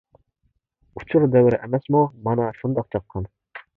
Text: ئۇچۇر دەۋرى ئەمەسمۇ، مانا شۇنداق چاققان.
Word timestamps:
ئۇچۇر 1.01 1.27
دەۋرى 1.35 1.59
ئەمەسمۇ، 1.67 2.01
مانا 2.29 2.49
شۇنداق 2.61 2.93
چاققان. 2.97 3.29